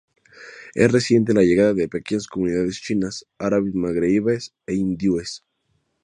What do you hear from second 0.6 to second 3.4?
Es reciente la llegada de pequeñas comunidades chinas,